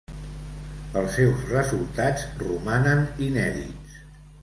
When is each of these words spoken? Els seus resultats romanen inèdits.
Els 1.01 1.17
seus 1.19 1.45
resultats 1.51 2.25
romanen 2.43 3.07
inèdits. 3.31 4.05